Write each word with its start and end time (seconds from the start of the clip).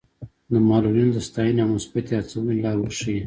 د 0.51 0.53
معلولینو 0.69 1.11
د 1.15 1.19
ستاینې 1.27 1.59
او 1.63 1.69
مثبتې 1.75 2.11
هڅونې 2.19 2.53
لاره 2.63 2.79
ورښيي. 2.81 3.19